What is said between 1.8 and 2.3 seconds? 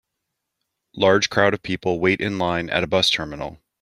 wait